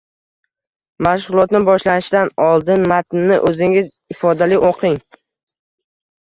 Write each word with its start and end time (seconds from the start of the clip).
Mashg‘ulotni 1.07 1.61
boshlashdan 1.67 2.31
oldin 2.45 2.87
matnni 2.95 3.37
o‘zingiz 3.51 3.93
ifodali 4.15 4.59
o‘qing 4.71 4.99